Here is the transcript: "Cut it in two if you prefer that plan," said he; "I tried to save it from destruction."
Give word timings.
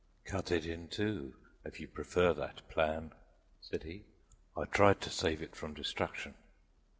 "Cut 0.25 0.49
it 0.51 0.65
in 0.65 0.87
two 0.87 1.35
if 1.63 1.79
you 1.79 1.87
prefer 1.87 2.33
that 2.33 2.67
plan," 2.69 3.13
said 3.61 3.83
he; 3.83 4.05
"I 4.57 4.65
tried 4.65 4.99
to 5.01 5.11
save 5.11 5.43
it 5.43 5.55
from 5.55 5.75
destruction." 5.75 6.33